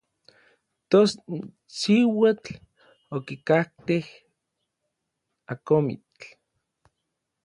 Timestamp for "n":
1.35-1.41, 4.15-4.19